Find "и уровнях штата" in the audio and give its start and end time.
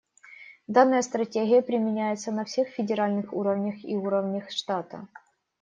3.83-5.07